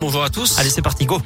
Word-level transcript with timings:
Bonjour 0.00 0.24
à 0.24 0.30
tous. 0.30 0.58
Allez, 0.58 0.70
c'est 0.70 0.80
parti, 0.80 1.04
go. 1.04 1.20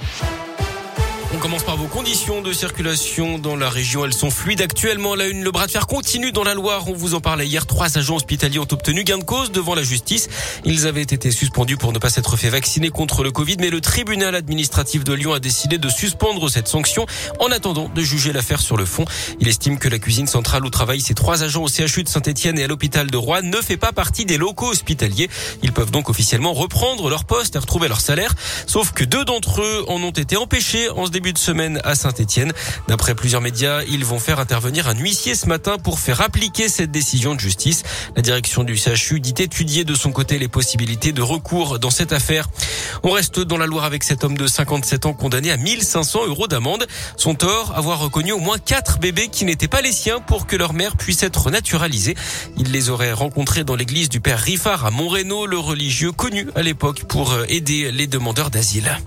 On 1.34 1.38
commence 1.38 1.64
par 1.64 1.76
vos 1.76 1.88
conditions 1.88 2.42
de 2.42 2.52
circulation 2.52 3.40
dans 3.40 3.56
la 3.56 3.68
région. 3.68 4.04
Elles 4.04 4.12
sont 4.12 4.30
fluides 4.30 4.60
actuellement. 4.60 5.16
La 5.16 5.26
une, 5.26 5.42
le 5.42 5.50
bras 5.50 5.66
de 5.66 5.72
fer 5.72 5.88
continue 5.88 6.30
dans 6.30 6.44
la 6.44 6.54
Loire. 6.54 6.84
On 6.86 6.92
vous 6.92 7.14
en 7.14 7.20
parlait 7.20 7.44
hier. 7.44 7.66
Trois 7.66 7.98
agents 7.98 8.14
hospitaliers 8.14 8.60
ont 8.60 8.68
obtenu 8.70 9.02
gain 9.02 9.18
de 9.18 9.24
cause 9.24 9.50
devant 9.50 9.74
la 9.74 9.82
justice. 9.82 10.28
Ils 10.64 10.86
avaient 10.86 11.02
été 11.02 11.32
suspendus 11.32 11.76
pour 11.76 11.92
ne 11.92 11.98
pas 11.98 12.08
s'être 12.08 12.36
fait 12.36 12.50
vacciner 12.50 12.90
contre 12.90 13.24
le 13.24 13.32
Covid, 13.32 13.56
mais 13.58 13.70
le 13.70 13.80
tribunal 13.80 14.36
administratif 14.36 15.02
de 15.02 15.12
Lyon 15.12 15.32
a 15.32 15.40
décidé 15.40 15.76
de 15.76 15.88
suspendre 15.88 16.48
cette 16.48 16.68
sanction 16.68 17.04
en 17.40 17.50
attendant 17.50 17.90
de 17.92 18.00
juger 18.00 18.32
l'affaire 18.32 18.60
sur 18.60 18.76
le 18.76 18.84
fond. 18.84 19.04
Il 19.40 19.48
estime 19.48 19.80
que 19.80 19.88
la 19.88 19.98
cuisine 19.98 20.28
centrale 20.28 20.64
où 20.64 20.70
travaillent 20.70 21.00
ces 21.00 21.14
trois 21.14 21.42
agents 21.42 21.64
au 21.64 21.68
CHU 21.68 22.04
de 22.04 22.08
Saint-Etienne 22.08 22.60
et 22.60 22.64
à 22.64 22.68
l'hôpital 22.68 23.10
de 23.10 23.16
Rouen 23.16 23.42
ne 23.42 23.60
fait 23.60 23.76
pas 23.76 23.90
partie 23.90 24.24
des 24.24 24.38
locaux 24.38 24.68
hospitaliers. 24.68 25.28
Ils 25.64 25.72
peuvent 25.72 25.90
donc 25.90 26.10
officiellement 26.10 26.52
reprendre 26.52 27.10
leur 27.10 27.24
poste 27.24 27.56
et 27.56 27.58
retrouver 27.58 27.88
leur 27.88 28.00
salaire. 28.00 28.32
Sauf 28.68 28.92
que 28.92 29.02
deux 29.02 29.24
d'entre 29.24 29.62
eux 29.62 29.84
en 29.88 30.00
ont 30.00 30.10
été 30.12 30.36
empêchés 30.36 30.88
en 30.90 31.06
ce 31.06 31.10
début 31.10 31.23
de 31.32 31.38
semaine 31.38 31.80
à 31.84 31.94
Saint-Etienne. 31.94 32.52
D'après 32.88 33.14
plusieurs 33.14 33.40
médias, 33.40 33.82
ils 33.84 34.04
vont 34.04 34.18
faire 34.18 34.38
intervenir 34.38 34.88
un 34.88 34.94
huissier 34.94 35.34
ce 35.34 35.46
matin 35.46 35.78
pour 35.78 35.98
faire 35.98 36.20
appliquer 36.20 36.68
cette 36.68 36.90
décision 36.90 37.34
de 37.34 37.40
justice. 37.40 37.82
La 38.16 38.22
direction 38.22 38.64
du 38.64 38.76
CHU 38.76 39.20
dit 39.20 39.34
étudier 39.38 39.84
de 39.84 39.94
son 39.94 40.12
côté 40.12 40.38
les 40.38 40.48
possibilités 40.48 41.12
de 41.12 41.22
recours 41.22 41.78
dans 41.78 41.90
cette 41.90 42.12
affaire. 42.12 42.48
On 43.02 43.10
reste 43.10 43.40
dans 43.40 43.58
la 43.58 43.66
Loire 43.66 43.84
avec 43.84 44.04
cet 44.04 44.24
homme 44.24 44.36
de 44.36 44.46
57 44.46 45.06
ans 45.06 45.12
condamné 45.12 45.50
à 45.50 45.56
1500 45.56 46.26
euros 46.26 46.46
d'amende. 46.46 46.86
Son 47.16 47.34
tort, 47.34 47.72
avoir 47.76 47.98
reconnu 48.00 48.32
au 48.32 48.38
moins 48.38 48.58
quatre 48.58 48.98
bébés 48.98 49.28
qui 49.28 49.44
n'étaient 49.44 49.68
pas 49.68 49.80
les 49.80 49.92
siens 49.92 50.20
pour 50.20 50.46
que 50.46 50.56
leur 50.56 50.72
mère 50.72 50.96
puisse 50.96 51.22
être 51.22 51.50
naturalisée. 51.50 52.14
Il 52.56 52.72
les 52.72 52.90
aurait 52.90 53.12
rencontrés 53.12 53.64
dans 53.64 53.76
l'église 53.76 54.08
du 54.08 54.20
père 54.20 54.38
Riffard 54.38 54.84
à 54.84 54.90
Montréno, 54.90 55.46
le 55.46 55.58
religieux 55.58 56.12
connu 56.12 56.48
à 56.54 56.62
l'époque 56.62 57.04
pour 57.04 57.34
aider 57.48 57.90
les 57.92 58.06
demandeurs 58.06 58.50
d'asile. 58.50 58.98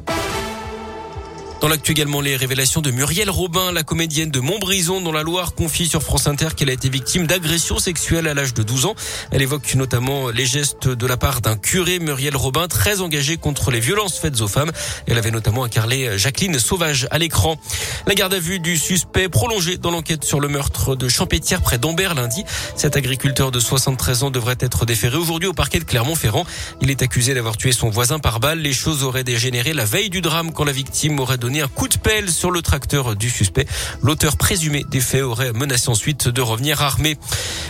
Dans 1.59 1.70
l'actu 1.70 1.91
également, 1.91 2.21
les 2.21 2.35
révélations 2.35 2.81
de 2.81 2.91
Muriel 2.91 3.31
Robin, 3.31 3.71
la 3.71 3.82
comédienne 3.82 4.29
de 4.29 4.40
Montbrison 4.40 5.01
dans 5.01 5.12
la 5.12 5.23
Loire, 5.23 5.55
confie 5.55 5.87
sur 5.87 6.04
France 6.04 6.27
Inter 6.27 6.49
qu'elle 6.55 6.70
a 6.70 6.73
été 6.73 6.87
victime 6.87 7.26
d'agressions 7.26 7.79
sexuelles 7.79 8.27
à 8.27 8.35
l'âge 8.35 8.54
de 8.54 8.62
12 8.62 8.85
ans. 8.85 8.93
Elle 9.32 9.41
évoque 9.41 9.73
notamment 9.73 10.29
les 10.29 10.45
gestes 10.45 10.87
de 10.87 11.07
la 11.07 11.17
part 11.17 11.41
d'un 11.41 11.57
curé, 11.57 11.98
Muriel 11.98 12.35
Robin, 12.35 12.67
très 12.67 13.01
engagé 13.01 13.37
contre 13.37 13.71
les 13.71 13.79
violences 13.79 14.20
faites 14.20 14.40
aux 14.41 14.48
femmes. 14.48 14.71
Elle 15.07 15.17
avait 15.17 15.32
notamment 15.32 15.63
incarné 15.63 16.15
Jacqueline 16.20 16.59
Sauvage 16.59 17.07
à 17.09 17.17
l'écran. 17.17 17.57
La 18.05 18.13
garde 18.13 18.35
à 18.35 18.39
vue 18.39 18.60
du 18.60 18.77
suspect 18.77 19.27
prolongée 19.27 19.77
dans 19.77 19.89
l'enquête 19.89 20.26
sur 20.26 20.39
le 20.39 20.49
meurtre 20.49 20.95
de 20.95 21.10
Champétière 21.10 21.62
près 21.62 21.79
d'Ambert 21.79 22.13
lundi. 22.13 22.43
Cet 22.76 22.95
agriculteur 22.95 23.51
de 23.51 23.60
73 23.60 24.23
ans 24.23 24.29
devrait 24.29 24.57
être 24.60 24.85
déféré 24.85 25.17
aujourd'hui 25.17 25.49
au 25.49 25.54
parquet 25.54 25.79
de 25.79 25.85
Clermont-Ferrand. 25.85 26.45
Il 26.82 26.91
est 26.91 27.01
accusé 27.01 27.34
d'avoir 27.34 27.57
tué 27.57 27.71
son 27.71 27.89
voisin 27.89 28.20
par 28.20 28.39
balle. 28.39 28.60
Les 28.60 28.73
choses 28.73 29.04
auraient 29.04 29.23
dégénéré 29.23 29.73
la 29.73 29.85
veille 29.85 30.12
du 30.12 30.21
drame 30.21 30.54
quand 30.54 30.63
la 30.63 30.71
victime 30.71 31.20
aurait 31.20 31.39
donné 31.39 31.46
un 31.55 31.67
coup 31.67 31.87
de 31.87 31.98
pelle 31.98 32.29
sur 32.29 32.51
le 32.51 32.62
tracteur 32.62 33.15
du 33.15 33.29
suspect. 33.29 33.65
L'auteur 34.03 34.37
présumé 34.37 34.85
des 34.90 34.99
faits 34.99 35.23
aurait 35.23 35.54
menacé 35.54 35.89
ensuite 35.89 36.27
de 36.27 36.41
revenir 36.41 36.81
armé. 36.81 37.17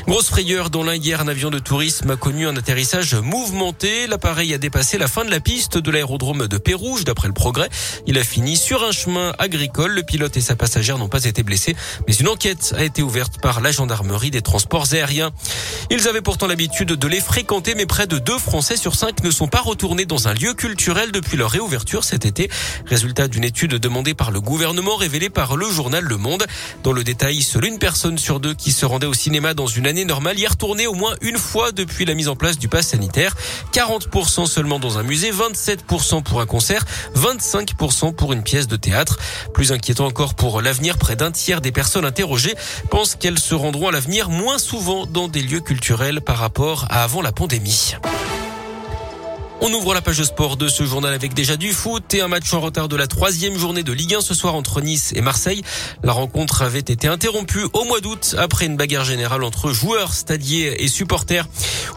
Grosse 0.07 0.27
frayeur 0.27 0.69
dans 0.69 0.83
l'un 0.83 0.95
hier, 0.95 1.21
un 1.21 1.27
avion 1.27 1.49
de 1.49 1.59
tourisme 1.59 2.09
a 2.09 2.15
connu 2.15 2.47
un 2.47 2.55
atterrissage 2.57 3.13
mouvementé. 3.15 4.07
L'appareil 4.07 4.53
a 4.53 4.57
dépassé 4.57 4.97
la 4.97 5.07
fin 5.07 5.23
de 5.23 5.31
la 5.31 5.39
piste 5.39 5.77
de 5.77 5.91
l'aérodrome 5.91 6.47
de 6.47 6.57
Pérouge, 6.57 7.03
d'après 7.03 7.27
le 7.27 7.33
progrès. 7.33 7.69
Il 8.07 8.17
a 8.17 8.23
fini 8.23 8.57
sur 8.57 8.83
un 8.83 8.91
chemin 8.91 9.33
agricole. 9.37 9.91
Le 9.91 10.03
pilote 10.03 10.35
et 10.35 10.41
sa 10.41 10.55
passagère 10.55 10.97
n'ont 10.97 11.09
pas 11.09 11.25
été 11.25 11.43
blessés, 11.43 11.75
mais 12.07 12.13
une 12.15 12.27
enquête 12.27 12.73
a 12.77 12.83
été 12.83 13.01
ouverte 13.03 13.39
par 13.41 13.61
la 13.61 13.71
gendarmerie 13.71 14.31
des 14.31 14.41
transports 14.41 14.93
aériens. 14.93 15.31
Ils 15.89 16.07
avaient 16.07 16.21
pourtant 16.21 16.47
l'habitude 16.47 16.93
de 16.93 17.07
les 17.07 17.21
fréquenter, 17.21 17.75
mais 17.75 17.85
près 17.85 18.07
de 18.07 18.17
deux 18.17 18.37
Français 18.37 18.77
sur 18.77 18.95
cinq 18.95 19.23
ne 19.23 19.31
sont 19.31 19.47
pas 19.47 19.61
retournés 19.61 20.05
dans 20.05 20.27
un 20.27 20.33
lieu 20.33 20.53
culturel 20.53 21.11
depuis 21.11 21.37
leur 21.37 21.51
réouverture 21.51 22.03
cet 22.03 22.25
été. 22.25 22.49
Résultat 22.85 23.27
d'une 23.27 23.43
étude 23.43 23.66
demandée 23.75 24.13
par 24.13 24.31
le 24.31 24.39
gouvernement 24.39 24.95
révélée 24.95 25.29
par 25.29 25.57
le 25.57 25.69
journal 25.69 26.03
Le 26.03 26.17
Monde. 26.17 26.45
Dans 26.83 26.93
le 26.93 27.03
détail, 27.03 27.41
seule 27.41 27.65
une 27.65 27.79
personne 27.79 28.17
sur 28.17 28.39
deux 28.39 28.53
qui 28.53 28.71
se 28.71 28.85
rendait 28.85 29.07
au 29.07 29.13
cinéma 29.13 29.53
dans 29.53 29.67
une 29.67 29.87
année 29.87 30.05
normale 30.05 30.39
y 30.39 30.43
est 30.43 30.47
retournée 30.47 30.87
au 30.87 30.93
moins 30.93 31.15
une 31.21 31.37
fois 31.37 31.71
depuis 31.71 32.05
la 32.05 32.13
mise 32.13 32.29
en 32.29 32.35
place 32.35 32.57
du 32.57 32.67
pass 32.67 32.89
sanitaire. 32.89 33.35
40% 33.73 34.45
seulement 34.45 34.79
dans 34.79 34.97
un 34.97 35.03
musée, 35.03 35.31
27% 35.31 36.23
pour 36.23 36.39
un 36.41 36.45
concert, 36.45 36.85
25% 37.15 38.13
pour 38.13 38.33
une 38.33 38.43
pièce 38.43 38.67
de 38.67 38.75
théâtre. 38.75 39.17
Plus 39.53 39.71
inquiétant 39.71 40.05
encore 40.05 40.35
pour 40.35 40.61
l'avenir, 40.61 40.97
près 40.97 41.15
d'un 41.15 41.31
tiers 41.31 41.61
des 41.61 41.71
personnes 41.71 42.05
interrogées 42.05 42.55
pensent 42.89 43.15
qu'elles 43.15 43.39
se 43.39 43.55
rendront 43.55 43.89
à 43.89 43.91
l'avenir 43.91 44.29
moins 44.29 44.59
souvent 44.59 45.05
dans 45.05 45.27
des 45.27 45.41
lieux 45.41 45.61
culturels 45.61 46.21
par 46.21 46.37
rapport 46.37 46.85
à 46.89 47.07
avant 47.07 47.21
la 47.21 47.31
pandémie. 47.31 47.95
On 49.59 49.73
ouvre 49.73 49.95
la 49.95 50.01
page 50.01 50.19
de 50.19 50.23
sport 50.23 50.55
de 50.55 50.67
ce 50.67 50.83
journal 50.85 51.15
avec 51.15 51.33
déjà 51.33 51.57
du 51.57 51.73
foot 51.73 52.13
et 52.13 52.21
un 52.21 52.27
match 52.27 52.53
en 52.53 52.61
retard 52.61 52.87
de 52.87 52.95
la 52.95 53.07
troisième 53.07 53.57
journée 53.57 53.81
de 53.81 53.91
Ligue 53.91 54.13
1 54.13 54.21
ce 54.21 54.35
soir 54.35 54.53
entre 54.53 54.81
Nice 54.81 55.13
et 55.15 55.21
Marseille. 55.21 55.63
La 56.03 56.11
rencontre 56.11 56.61
avait 56.61 56.77
été 56.77 57.07
interrompue 57.07 57.65
au 57.73 57.83
mois 57.85 57.99
d'août 57.99 58.35
après 58.37 58.67
une 58.67 58.77
bagarre 58.77 59.03
générale 59.03 59.43
entre 59.43 59.71
joueurs, 59.71 60.13
stadiers 60.13 60.83
et 60.83 60.87
supporters. 60.87 61.47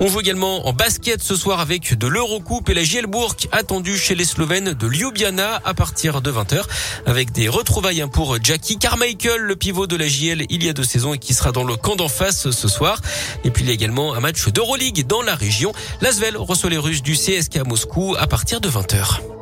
On 0.00 0.09
joue 0.09 0.20
également 0.20 0.66
en 0.69 0.72
basket 0.72 1.22
ce 1.22 1.37
soir 1.37 1.60
avec 1.60 1.99
de 1.99 2.06
l'Eurocoupe 2.06 2.70
et 2.70 2.75
la 2.75 2.82
Gielbourg 2.82 3.37
attendue 3.53 3.99
chez 3.99 4.15
les 4.15 4.25
Slovènes 4.25 4.72
de 4.72 4.87
Ljubljana 4.87 5.60
à 5.62 5.75
partir 5.75 6.22
de 6.22 6.32
20h 6.32 6.62
avec 7.04 7.31
des 7.32 7.50
retrouvailles 7.50 8.04
pour 8.10 8.43
Jackie 8.43 8.78
Carmichael, 8.78 9.43
le 9.43 9.56
pivot 9.56 9.87
de 9.87 9.97
la 9.97 10.09
JL 10.09 10.47
il 10.49 10.65
y 10.65 10.69
a 10.70 10.72
deux 10.72 10.84
saisons 10.84 11.12
et 11.12 11.19
qui 11.19 11.34
sera 11.34 11.53
dans 11.53 11.65
le 11.65 11.76
camp 11.76 11.97
d'en 11.97 12.09
face 12.09 12.50
ce 12.50 12.69
soir. 12.69 13.03
Et 13.44 13.50
puis 13.50 13.65
il 13.65 13.69
y 13.69 13.70
a 13.70 13.75
également 13.75 14.15
un 14.15 14.20
match 14.20 14.49
d'Euroleague 14.49 15.06
dans 15.06 15.20
la 15.20 15.34
région. 15.34 15.72
L'Asvel 16.00 16.38
reçoit 16.38 16.70
les 16.70 16.78
Russes 16.78 17.03
du 17.03 17.12
CSK 17.12 17.50
à 17.59 17.65
Moscou 17.65 18.15
à 18.19 18.27
partir 18.27 18.61
de 18.61 18.69
20h. 18.69 19.40